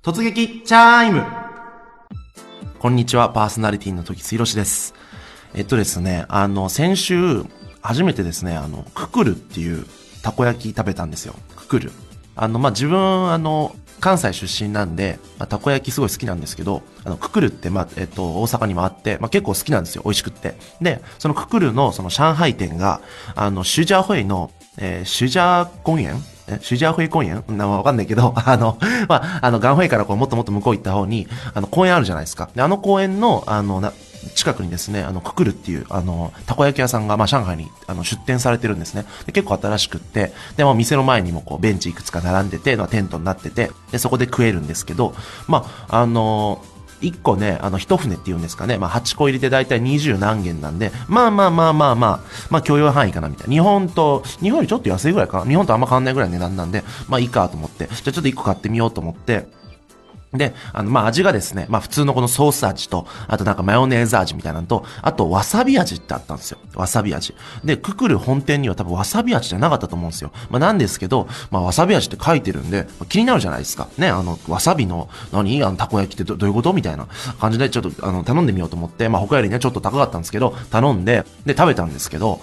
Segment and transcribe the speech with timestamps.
[0.00, 1.24] 突撃チャイム
[2.78, 4.94] こんにちは、パーソナリティの時津ひろしです。
[5.54, 7.42] えっとですね、あの、先週、
[7.82, 9.84] 初めてですね、あの、ククルっていう
[10.22, 11.34] たこ焼き食べたんですよ。
[11.56, 11.90] ククル。
[12.36, 20.02] あの、まあ、自分、あの、関西出身なんで、まあ、たこ焼きすごい好きなんですけど、あの、ククルって、まあ、えっと、大阪にもあって、まあ、結構好きなんですよ。
[20.04, 20.54] 美味しくって。
[20.80, 23.00] で、そのククルの、その上海店が、
[23.34, 28.78] あの、シュジャーホイの、えー、シュジャー公園えシュジャーホイ公園なわかんないけど、 あの、
[29.08, 32.50] まあ、あの、ガンホイからこう、もっともっと向こう行った方に、あの、公園あるじゃないですか。
[32.54, 33.92] で、あの公園の、あの、な、
[34.34, 39.04] 近くにですね、あの、ククルっていう、あの、たこ焼き屋さんが、まあ、上海に、あの、出店されてるんですね。
[39.26, 45.14] で、結構新しくって、で、ま、店の前にもこう、ベンチいくつか並んでて、まあ、テントになってて、で、そこで食えるんですけど、
[45.46, 46.62] まあ、あの
[47.00, 48.78] 一個ね、あの、一船っていうんですかね。
[48.78, 53.52] まあ、8個入りで大体20何元なんで、まあまあまあまあまあ、まあ、許容範囲かなみたいな。
[53.52, 55.44] 日本と、日本よりちょっと安いぐらいかな。
[55.44, 59.48] 日本とあんま変わんないぐらいの値段なんで、まあいいかと思って、じゃあちょっと1個買ってみようと思って、
[60.32, 66.58] で、あの、まあ、味がですね、まあ、普通のこのソース味と、あとなんかマヨネーズ味みたいなのと、あとわさび味ってあったんですよ。
[66.74, 67.34] わさび味。
[67.64, 70.30] で、ククル本店には多分わさび味じゃなかったと思うんですよ。
[70.50, 73.88] まあ、なんですけど、まあ、わさび味って書いてるんで、まあ気になるじゃないですか。
[73.96, 75.62] ね、あの、わさびの、何？
[75.64, 77.06] あの、たこ焼きってどどういうことみたいな
[77.40, 82.40] 感じで、ちょっと、あの、頼んでみようと思って、まあ、他よりね、ちょっと高かったんですけど、頼んで、で、食べたんですけど、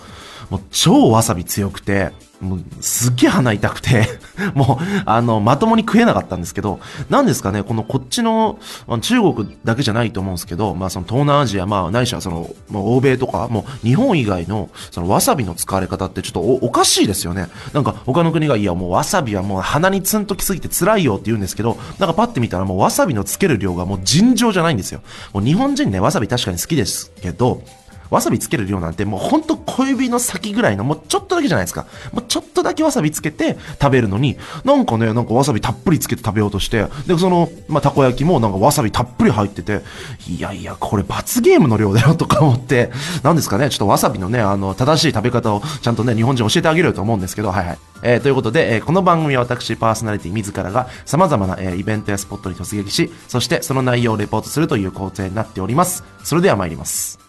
[0.50, 4.08] もう超わさび強くて、もうすっげえ鼻痛くて、
[4.54, 8.60] もう、あの、まともに食えなかったんですけど、なんですかね、このこっちの、
[9.02, 17.48] 中国だけじゃないと思うんですけど、まあその東南アジア、まあないしはその、まあ欧米とか、もう日本以外の、そのわさびの使われ方ってちょっとおおかしいですよね。
[17.74, 25.02] なんか他の国が、いやもうわさびはもう鼻にツンときすぎて辛いよって言うんですけど、なんかパッて見たらもうわさびのつける量がもう尋常じゃないんですよ。
[25.34, 27.62] もう日本人ね、わさび確かに好きですけど、
[28.10, 31.86] わさびつける量なんてもうほんと小指の先ぐらいのもうちょっとだけじゃないですか。
[32.14, 39.82] もうちょっとだけわさびつけて食べるのに、なんかね、なんかわさびたっぷりつけて食べようとして、で、その、まあ、たこ焼きもなんかわさびたっぷり入ってて、
[40.28, 42.92] いやいや、これ罰ゲームの量だよとか思って、
[43.24, 47.78] なんですかね、ちょっとわさびのね、あの、正しい食べ方をちゃんとね、日本人教えてあげると思うんですけど、はいはい。
[48.04, 56.04] えー、ということで、えーこの番組は私、パーソナリティ自らが様々な、えーイベントやスポットに突撃し、そしてその内容をレポートするという工程になっております。
[56.24, 57.25] それでは参ります。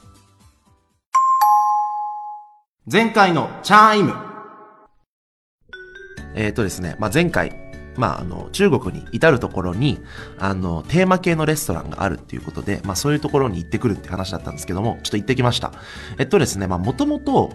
[2.88, 4.14] 前回のチャイム
[6.36, 7.52] えっ、とですね、まあ、前回、
[7.96, 9.98] まあ、あの、中国に至るところに、
[10.38, 15.72] あの、テーマ系のレストランがあるっていうことで、まあ、そういうところに行ってくるって話だったんですけども、ちょっと行ってきました。
[16.16, 17.50] えっとですね、まあ、もともと、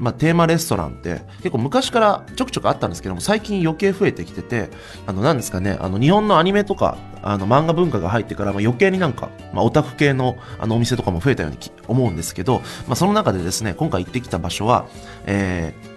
[0.00, 4.70] まあ、テーマレストランって結構昔からちょくちょくあったんですけども最近余計増えてきてて
[5.06, 11.58] あの何ですかねあの日本のアニメとかあの漫画文化が入ってから、まあ、余計になんか、まあ、オタク系のあのお店とかも増えたように
[11.88, 14.86] 思うんですけど、まあ、その中でですね今回行ってきた場所は、
[15.26, 15.94] えー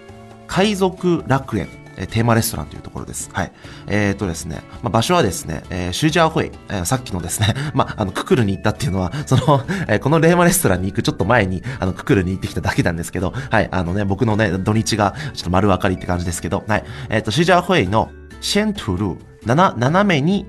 [0.47, 1.67] 海賊楽園
[2.05, 3.29] テーマレストランというところです。
[3.33, 3.51] はい。
[3.87, 16.83] えっ、とですね、まあ、場所はですね、えーシュージャーホイ、えーさっきのですね、 まあ、あの、ククルに行ったっていうのは、その、えーこのレーマレストランに行くちょっと前に、あの、ククルに行ってきただけなんですけど、はい、あのね、僕のね、土日がちょっと丸分かりって感じですけど、はい。
[17.09, 18.11] えっ、と、シュージャーホイの
[18.41, 20.45] シェントゥルー、斜めに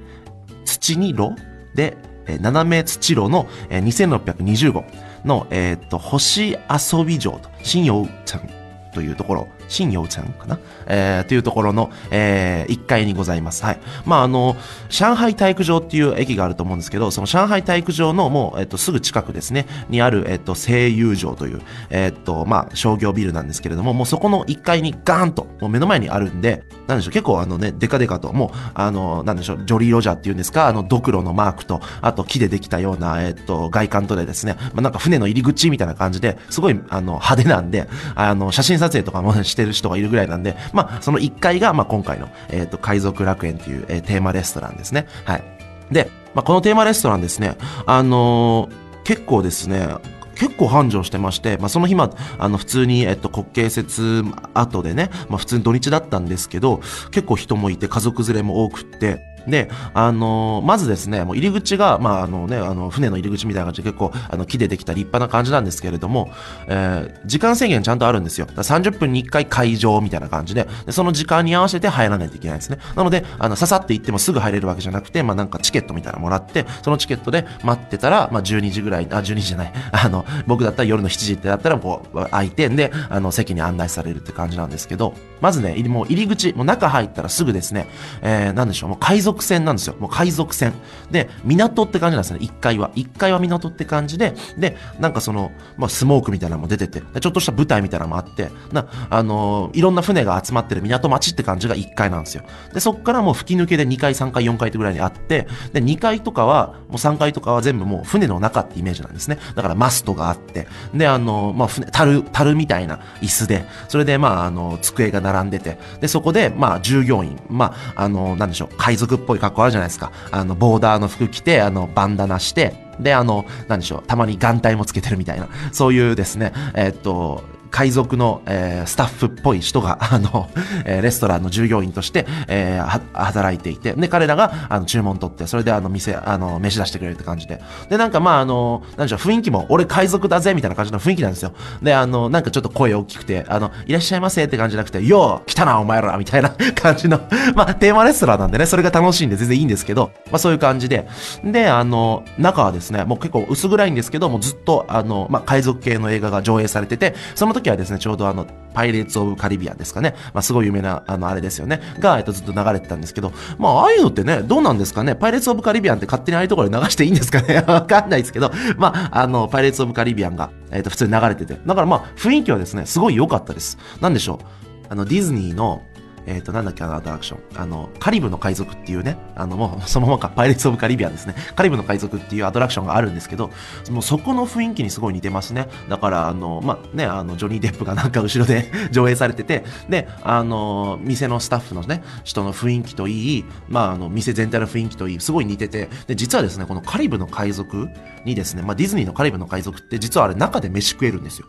[0.69, 1.35] 土に炉
[1.75, 1.97] で、
[2.41, 4.85] 斜め土炉の、2620号
[5.25, 8.49] の、えっ、と、星遊び場と、新陽ちゃん
[8.93, 10.59] というところ、新陽ちゃんかな？
[10.87, 13.65] えー、というところの、えー、1階にございます。
[13.65, 13.81] はい。
[14.05, 14.57] まあ、あの、
[14.89, 45.07] 上海体育場っていう駅があると思うんですけど、その上海体育場のもう、えっと、すぐ近くですね、にある、えっと、声優場という、えっと、まあ、商業ビルなんですけれども、もうそこの1階にガーンと、もう目の前にあるんで、なんでしょう、結構あのね、デカデカと、もう、あの、なんでしょう、ジョリーロジャーっていうんですか、あの、ドクロのマークと、あと木でできたような、えっと、外観とでですね、まあ、なんか船の入り口みたいな感じで、すごい、あの、派手なんで、あの、写真撮影とかもしててる人がいるぐらいなんで、まあ、その1階が、まあ、今回の、えっと、海賊楽園っていう、えーテーマレストランですね。
[45.25, 45.45] はい。
[45.91, 49.89] で、まあ、このテーマレストランですね、あのー結構ですね、
[50.35, 56.81] 結構繁盛してまして、まあ、その日ま、あの、普通に、えっと、国慶節後でね、まあ、普通に土日だったんですけど、
[57.11, 66.31] 結構人もいて、家族連れも多くって、で、あのーまずですね、もう入り口が、まあ、あのね、あの、船の入り口みたいな感じで結構、あの、木でできた立派な感じなんですけれども、
[66.67, 68.47] えー時間制限ちゃんとあるんですよ。
[68.47, 72.79] だ30分に1回会場みたいな感じでで、その時間に合わせて入らないといけないんですね。
[72.97, 87.89] なので、あの、ささって行ってもすぐ入れるわけじゃなくて、まあ、なんかチケットみたいなのもらって、そのチケットで待ってたら、まあ、12時ぐらい、あ、12時じゃない、 あの、僕だったら夜の7時ってだったら、こう、空いてんで、あの、席に案内されるって感じなんですけど、まずね、もう入り口、もう中入ったらすぐですね、
[88.23, 89.95] えー、なんでしょう、もう海賊賊船なんですよ。
[89.99, 90.75] もう海賊船。
[91.11, 92.41] で、港って感じなんですね。
[92.41, 92.91] 1階は。
[92.95, 102.43] 1階は港って感じで、で、なんかその、まあ、スモークみたいなのも出てて、ちょっとした舞台みたいなのもあって、な、あのー、いろんな船が集まってる港町って感じが1階なんですよ。
[102.75, 109.39] で、そっからもう吹き抜けで2階、3階、4階ってぐらいにあって、で、2階とかは、もう3階とかは全部もう船の中ってイメージなんですね。
[109.55, 120.11] だからマストがあって、で、あのー、まあ、船、樽、樽みたいな椅子で、それで、まあ、あの、机が並んでて、で、そこで、まあ、従業員、まあ、あの、なんでしょう、海賊っぽい格好あるじゃないですか。
[120.33, 130.49] あの、ボーダーの服着て、あの、バンダナして、で、あの、なんでしょう、たまに眼帯もつけてるみたいな、そういうですね、えー、っと、海賊の、えー、スタッフっぽい人が、 あの、
[130.85, 137.61] えー、レストランの従業員として、えー、働いていて、で、彼らが、あの、注文取って、それで、あの、店、あの、飯出してくれるって感じで。
[137.89, 141.53] で、なんか、まあ、あの、なんでしょう、雰囲気も、俺海賊だぜ、みたいな感じの雰囲気なんですよ。
[141.83, 147.21] で、あの、なんかちょっと声大きくて、あの、いらっしゃいませって感じじゃなくて、よう、来たな、お前ら、みたいな 感じの
[147.55, 151.09] まあ、テーマレストランなんでね、それが楽しいんで全然いいんですけど、まあ、そういう感じで。
[151.45, 160.15] で、あの、中はですね、もう結構薄暗いんですけど、もうずっと、あの、まあ、海賊系の映画が上映されてて、その時はですね、ちょうどあの、パイレーツ・オブ・カリビアンですかね。
[160.35, 161.81] まあ、すごい有名な、あの、あれですよね。
[161.99, 165.15] が、えっと、ずっと流れてたんですけど、まあ、ああいうのってね、どうなんですかね？
[165.15, 167.63] パイレーツ・オブ・カリビアンって勝手にああいうところで流していいんですかね？
[167.67, 171.59] わかんないですけど、まあ、あの、パイレーツ・オブ・カリビアンが、えっと、普通に流れてて。
[171.67, 173.79] だからまあ、雰囲気はですね、すごい良かったです。
[174.01, 174.47] なんでしょう？
[174.91, 175.83] あの、ディズニーの、
[176.29, 177.61] えっ、ー、と、なんだっけ、あのアトラクション。
[177.61, 181.35] あの、カリブの海賊っていうね、あの、もう、 そのままか、パイレーツ・オブ・カリビアンですね。
[181.57, 183.51] カリブの海賊っていうアトラクションがあるんですけど、
[183.91, 185.69] もうそこの雰囲気にすごい似てますね。
[185.89, 197.89] だから、あの、まあ、ね、あの、ジョニー・デップがなんか後ろで 上映されてて、で、あの、店のスタッフのね、人の雰囲気といい、まあ、あの、店全体の雰囲気といい、すごい似てて、で、実はですね、このカリブの海賊
[198.27, 201.47] にですね、まあ、ディズニーのカリブの海賊って、実はあれ中で飯食えるんですよ。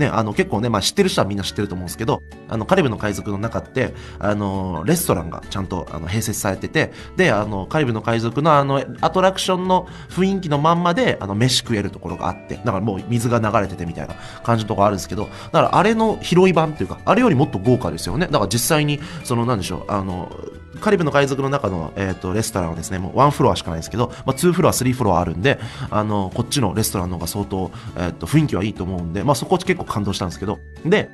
[0.00, 18.26] ね、あの結構ね、まあ知ってる人はみんな知ってると思うんですけど、あのカリブの海賊の中って、あの、レストランがちゃんとあの併設されてて、で、あの、カリブの海賊のあの、アトラクションの雰囲気のまんまで、あの、飯食えるところがあって、だからもう水が流れててみたいな感じのところあるんですけど、だからあれの広い版っていうか、あれよりもっと豪華ですよね。
[18.26, 20.32] だから実際に、その、なんでしょう、あの、
[20.78, 25.58] カリブの海賊の中の、えーと、レストランはですね、もうワンフロアしかないんですけど、まあ、2フロア、3フロアあるんで、
[25.90, 31.10] あの、こっちのレストランの方が相当、えーと、雰囲気はいいと思うんで、まあ、そこ結構感動したんですけど、で、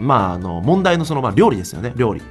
[0.00, 2.22] まあ、あの、問題のその、まあ、料理ですよね、料理。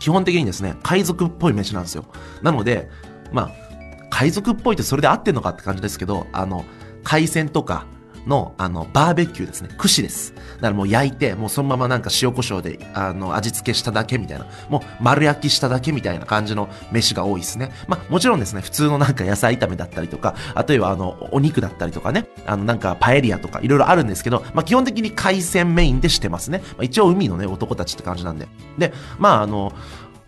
[0.00, 2.04] 基本的にですね、海賊っぽい飯なんですよ。
[2.42, 2.90] なので、
[3.32, 3.66] まあ、
[4.10, 6.64] 海賊っぽいってそれで合ってんのかって感じですけど、あの、
[7.04, 7.86] 海鮮とか、
[8.26, 9.70] の、あの、バーベキューですね。
[9.78, 10.34] 串です。
[10.34, 14.46] だからもう焼いて、もうそのままなんか塩コショウで、あの、味付けしただけみたいな。
[14.68, 17.72] もう丸焼きしただけみたいな感じの飯が多いですね。
[17.86, 26.62] まあ、もちろんですね、普通のなんか野菜炒めだったりとか、あとはあの、お肉だったりとかね、あの、なんかパエリアとかいろいろあるんですけど、まあ、基本的に海鮮メインでしてますね。
[26.70, 28.48] まあ、一応海のね、男たちって感じなんで。
[28.78, 29.72] で、まあ、あの、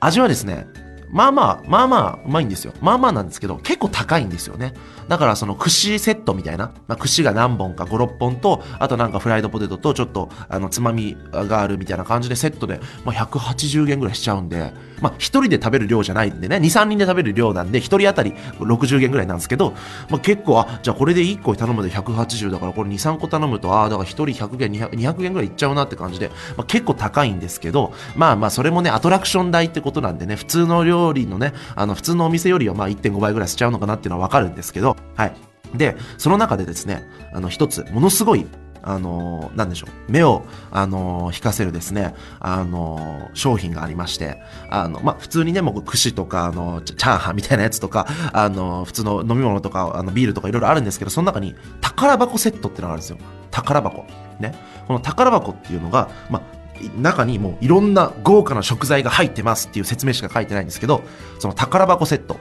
[0.01, 0.67] 味はですね、
[1.11, 2.75] まあまあ、まあまあ、うまいんですよ。
[2.81, 4.75] まあまあなんですけど、結構高いんですよね。
[5.09, 19.73] だからその串セットみたいな、まあ、串が何本か5、6本と、あとなんかフライドポテトとちょっと、あの、つまみがあるみたいな感じでセットで、まあ180元ぐらいしちゃうんで、まあ一人で食べる量じゃないんでね、2、3人で食べる量なんで、1人当たり60元ぐらいなんですけど、
[20.11, 35.33] まあ結構、あ、じゃあこれで1個頼むで180だから、これ2、3個頼むと、ああ、だから1人100元、200, 200元ぐらいいっちゃうなって感じで、まあ結構高いんですけど、まあまあそれもね、アトラクション代ってことなんでね、普通の料理のね、あの、普通のお店よりはまあ1.5倍ぐらいしちゃうのかなっていうのはわかるんですけど、はい。
[35.75, 37.03] で、その中でですね、
[37.33, 38.47] あの、一つ、ものすごい、
[38.83, 44.41] あの、なんでしょう、目を、あの、引かせるですね、あの、商品がありまして、
[44.71, 53.19] あの、まあ、普通にね、もう、串とか、あの、チャーハンみたいなやつとか、あの、普通の飲み物とか、あの、ビールとかいろいろあるんですけど、その中に、宝箱セットってのがあるんですよ。
[53.51, 54.07] 宝箱。
[54.41, 54.55] ね。
[54.87, 56.59] この宝箱っていうのが、まあ、
[56.97, 61.03] 中にもういろんな豪華な食材が入ってますっていう説明しか書いてないんですけど、
[61.39, 62.39] その宝箱セット。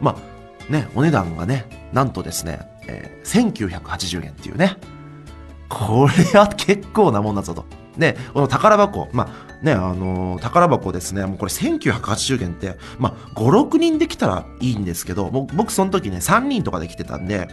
[0.00, 0.33] まあ、
[0.68, 4.76] ね、お値段がね、なんとですね、えー、1980円っていうね、
[5.68, 7.64] これは結構なもんだぞと。
[7.98, 17.48] で、この宝箱、まあね、あのー、宝箱ですね、もうこれ1980円って、まあ5、6人できたらいいんですけど、僕その時ね、3人とかで来てたんで、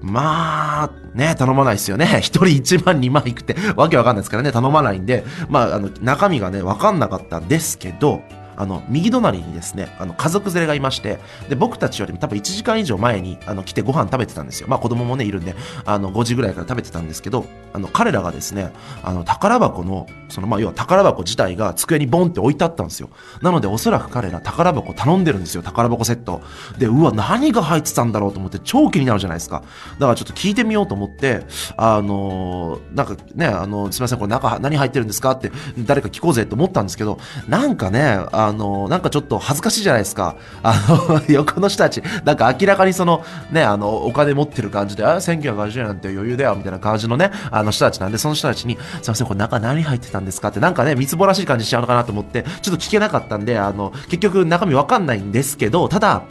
[0.00, 2.20] まあ、ね、頼まないですよね。
[2.20, 8.22] 一人1万2万いくって、わけわかんないですからね、頼まないんで、まあ、あの、中身がね、わかんなかったんですけど、
[8.56, 11.18] あの、右隣にですね、あの、家族連れがいまして、
[11.48, 14.68] で、僕たちよりも多分1時間以上前に、あの、来てご飯食べてたんですよ。
[14.68, 23.10] まあ子供もね、いるんで、あの、5時ぐらいから食べてたんですけど、あの、彼らがですね、あの、宝箱の、その、まあ要は宝箱自体が机にボンって置いてあったんですよ。
[23.42, 26.42] なので、おそらく彼ら宝箱頼んでるんですよ、宝箱セット。
[26.78, 29.62] で、うわ、何が入ってたんだろうと思って超気になるじゃないですか。
[29.98, 31.44] だからちょっと聞いてみようと思って、
[31.76, 37.18] あの、なんかね、あの、すみません、これ中何入ってるんですかって誰か聞こうぜと思ったんですけど、
[37.48, 40.36] なんかね、ああの、なんかちょっと恥ずかしいじゃないですか。
[40.62, 50.48] あの、 横の人たち、なんか明らかにその、ね、あの、お金持ってる感じで、あ、1980円なんて余裕だよ、みたいな感じのね、あの人たちなんで、その人たちに、すいません、これ中何入ってたんですか？
[50.48, 56.22] って、なんかね、みつぼらしい感じしちゃうのかなと思って、ちょっと聞けなかったんで、あの、結局中身わかんないんですけど、ただ、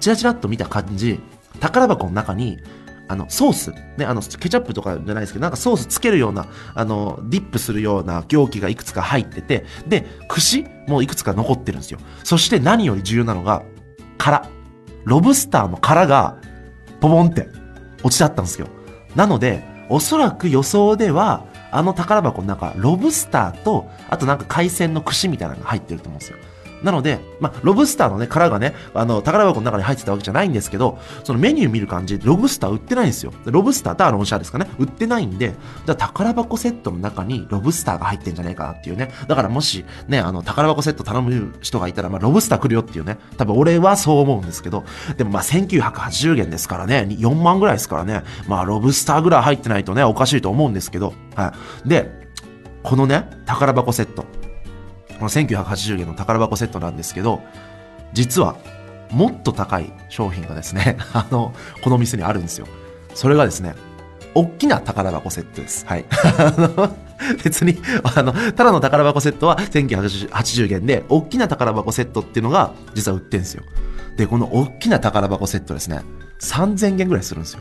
[0.00, 1.20] チラチラっと見た感じ、
[1.60, 2.58] 宝箱の中に、
[3.08, 11.98] あの、ソース、ね、あの、ケチャップとかじゃないですけど、なんかソースつけるような、あの、ディップするような容器がいくつか入ってて、で、串もいくつか残ってるんですよ。
[12.24, 13.62] そして何より重要なのが、
[14.18, 14.48] 殻。
[15.04, 16.38] ロブスターの殻が、
[17.00, 17.48] ポボンって
[18.02, 18.66] 落ちてあったんですよ。
[19.14, 26.38] なので、おそらく予想では、あの宝箱の中、ロブスターと、あとなんか海鮮の串みたいなのが入ってると思うんですよ。
[26.82, 33.32] なので、まあ、ロブスターのね、殻がね、あの、宝箱の中に入ってたわけじゃないんですけど、そのメニュー見る感じ、ロブスター売ってないんですよ。
[33.44, 34.68] ロブスターとアロンシャーですかね。
[34.78, 39.10] 売ってないんで、じゃあ宝箱セットの中にロブスターが入ってんじゃないかなっていうね。
[39.26, 43.18] だからもし、ね、あの、宝箱セット頼む人がいたら、まあ、ロブスター来るよっていうね。
[43.36, 44.84] 多分俺はそう思うんですけど、
[45.16, 48.22] でもまあ、1980元ですからね、4万ぐらいですからね。
[48.48, 51.54] まあ、ロブスターぐらい入ってないとね、おかしいと思うんですけど、は
[51.84, 51.88] い。
[51.88, 52.26] で、
[52.82, 54.24] このね、宝箱セット。
[55.18, 57.42] この1980円の宝箱セットなんですけど、
[58.12, 58.56] 実は
[59.10, 62.66] もっと高い商品がですね、 あの、この店にあるんですよ。
[63.14, 63.74] それがですね、
[64.34, 65.86] 大きな宝箱セットです。
[65.86, 66.04] はい。
[67.42, 73.62] 別に、あの、ただの宝箱セットは1980円で、大きな宝箱セットっていうのが実は売ってんですよ。
[74.16, 76.02] で、この大きな宝箱セットですね、
[76.40, 77.60] 3000円ぐらいするんですよ。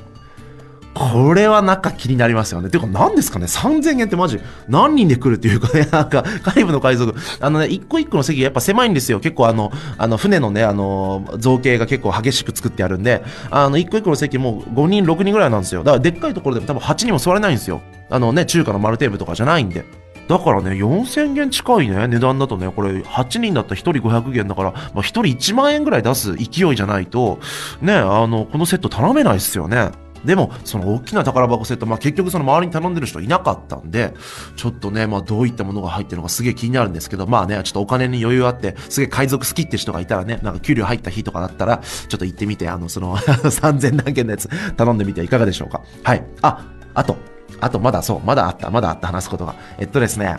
[0.96, 2.70] これはなんか気になりますよね。
[2.70, 9.20] てか何ですかね ?3000 円ってマジ何人で来るっていうかね、 なんか、外部の海賊、あのね、一個一個の席がやっぱ狭いんですよ。
[9.20, 15.84] 結構あの、あの、船のね、あの、造形が結構激しく作ってあるんで、あの、一個一個の席も5人、6人ぐらいなんですよ。
[15.84, 17.82] だからでっかいところでも多分8人も座れないんですよ。
[18.10, 19.84] あのね、中華の丸テーブルとかじゃないんで。
[20.30, 27.40] だからね、4000円近いね、値段だとね、これ、8人だったら1人500円だから、まあ、1人1万円ぐらい出す勢いじゃないと、
[27.82, 29.92] ね、あの、このセット頼めないっすよね。
[30.26, 34.14] でも、その大きな宝箱セット、まあ結局その周りに頼んでる人いなかったんで、
[34.56, 45.82] ちょっとね、まあどういったものが入ってるのかすげえ気になるんですけど、まあね、ちょっとお金に余裕あって、すげえ海賊好きって人がいたらね、なんか給料入った日とかだったら、ちょっと行ってみて、あの、その 3000何件のやつ頼んでみてはいかがでしょうか。
[46.04, 46.24] はい。
[46.42, 47.18] あ、あと、
[47.60, 49.56] あとまだそう、まだあった、まだあった話すことが。
[49.78, 50.38] えっとですね、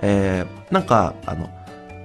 [0.00, 1.50] えー、なんか、あの、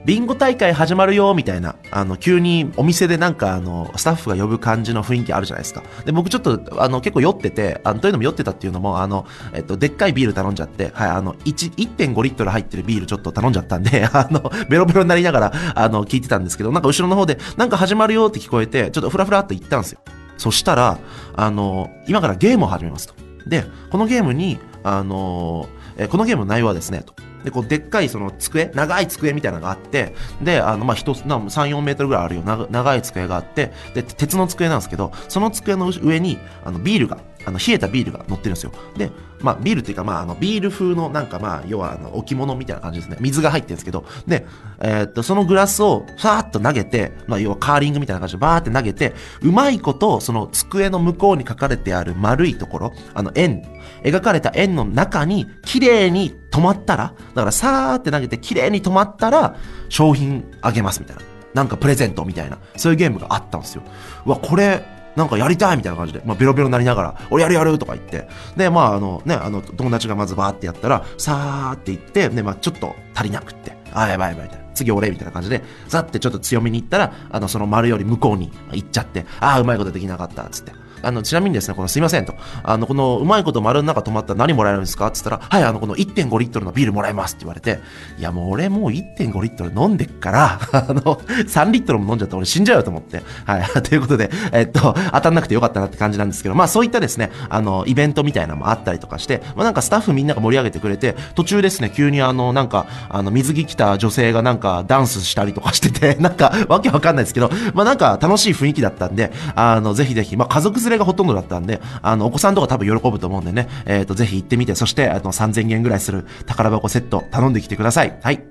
[0.06, 5.82] ビンゴ大会始まるよ、みたいな、あの、急にお店でなんか、あの、スタッフが呼ぶ感じの雰囲気あるじゃないですか。
[6.06, 20.00] で、僕ちょっと、あの、結構酔ってて、あの、というのも酔ってたっていうのも、あの、えっと、でっかいビール頼んじゃって、はい、あの、1、1.5リットル入ってるビールちょっと頼んじゃったんで、 あの、ベロベロになりながら、あの、聞いてたんですけど、なんか後ろの方で、なんか始まるよって聞こえて、ちょっとフラフラっと行ったんですよ。
[20.38, 20.98] そしたら、
[21.36, 23.14] あの、今からゲームを始めますと。
[23.48, 27.14] で、このゲームに、あの、えこのゲームの内容はですね、と。
[27.44, 38.72] で、こう、でっかいその机、長い机みたいなのがあって、で、あの、まあ、一つ、3、4メートルぐらいあるような長い机があって、で、鉄の机なんですけど、その机の上に、あの、ビールが、あの、冷えたビールが乗ってるんですよ。
[38.98, 43.18] で、まあ、ビールっていうか、まあ、あの、ビール風の、なんかまあ、要は、あの、置物みたいな感じですね。
[43.20, 44.46] 水が入ってるんですけど、で、
[44.80, 53.64] えー、っと、そのグラスを、さーっと投げて、まあ、要はカーリングみたいな感じでバーって投げて、うまいこと、その机の向こうに書かれてある丸いところ、あの、円、
[54.04, 59.56] 描かれた円の中に、綺麗に止まったら、だからさーって投げて綺麗に止まったら、
[59.90, 61.22] 商品あげますみたいな。
[61.54, 63.84] なんかプレゼントみたいな、そういうゲームがあったんですよ。
[64.26, 64.84] うわ、これ、
[65.16, 68.28] なんかやりたいみたいな感じで、まあ、ベロベロなりながら、俺やるやるとか言って、
[68.58, 74.64] で、まあ、あのね、あの、友達がまずバーってやったら、さーって言って、で、まあ、ちょっと足りなくって、あ、やばいやばいみたいな。
[74.74, 80.83] 次俺みたいな感じで、ザってちょっと強めに行ったら、あの、その丸より向こうに行っちゃって、ああ、うまいことできなかった、つって。
[81.04, 82.34] あの、ちなみにですね、このすいませんと、
[82.64, 85.08] あの、このうまいこと丸の中止まったら何もらえるんですか？
[85.08, 87.80] って言ったら、はい、あの、この1.5リットルのビールもらえますって言われて、
[88.18, 118.20] いや、もう俺もう1.5リットル飲んでっから、 あの、3リットルも飲んじゃったら俺死んじゃうよと思って、はい、 ということで、えっと、当たんなくてよかったなって感じなんですけど、まあそういったですね、あの、イベントみたいなのもあったりとかして、まあなんかスタッフみんなが盛り上げてくれて、途中ですね、急にあの、なんか、あの、水着着た女性がなんかダンスしたりとかしてて、 なんか、わけわかんないですけど、まあなんか楽しい雰囲気だったんで、あの、ぜひぜひ、まあ家族連れがほとんどだったんで、で、あの、お子さんとか多分喜ぶと思うんでね、えっ、ー、と、ぜひ行ってみて、そして、あの、3000円ぐらいする宝箱セット頼んできてください。
[118.22, 118.44] はい。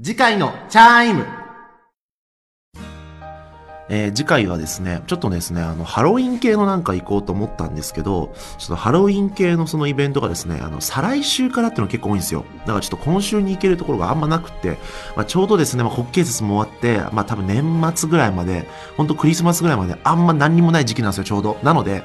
[0.00, 1.24] 次回のチャイム
[3.88, 12.44] えー、次回はですね、ちょっとですね、あの、ハロウィン系のなんか行こうと思ったんですけど、ちょっとハロウィン系のそのイベントがですね、あの、再来週からっていうの結構多いんですよ。
[12.60, 14.78] だからちょっと今週に行けるところがあんまなくて、
[15.16, 21.58] まあ、ちょうどですね、まあ、国慶節も終わって、まあ、多分年末ぐらいまで、ほんとクリスマスぐらいまであんま何にもない時期なんですよ、ちょうど。
[21.62, 22.02] なので、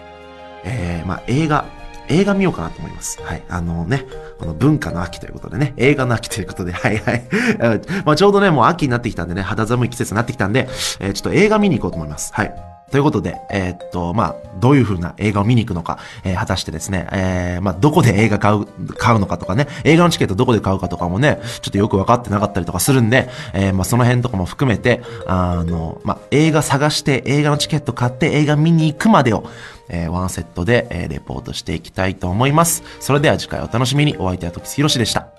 [0.63, 1.65] えー、まあ、映画、
[2.09, 3.21] 映画見ようかなと思います。
[3.21, 3.43] はい。
[3.49, 4.05] あのね、
[4.39, 7.23] この文化の秋ということでね、映画の秋ということで、は いはい。
[8.05, 10.67] まあちょうどね、もう秋になってきたんでね、肌寒い季節になってきたんで、
[10.99, 12.31] えーちょっと映画見に行こうと思います。
[12.33, 12.72] はい。
[12.93, 29.43] ということで、えーっと、まあ、どういう風な映画を見に行くのか、えー果たしてですね、えーまあ、どこで映画買う、買うのかとかね、映画のチケットどこで買うかとかもね、ちょっとよく分かってなかったりとかするんで、えーまあ、その辺とかも含めて、あの、まあ、映画探して、映画のチケット買って、映画見に行くまでを、
[29.89, 32.83] えーワンセットで、えーレポートしていきたいと思います。
[32.99, 34.17] それでは次回お楽しみに。
[34.19, 35.29] お相手は時津ひろしでした。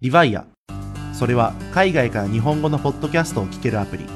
[0.00, 0.46] リヴァイア。
[1.12, 4.06] それは海外から日本語のポッドキャストを聞けるアプリ。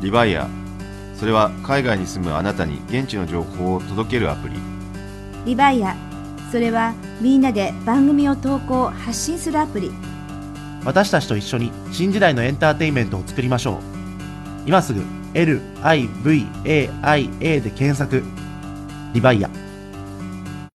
[0.00, 0.48] リバイア
[1.14, 4.56] それは海外に住むあなたに現地の情報を届けるアプリ
[5.46, 5.96] リバイア
[6.50, 9.90] それはみんなで番組を投稿発信するアプリ
[10.84, 13.78] 私たちと一緒に新時代のエンターテインメントを作りましょう。
[14.66, 15.02] 今すぐ
[15.32, 16.60] LIVAIA
[17.60, 18.22] で検索。
[19.14, 19.63] リバイア。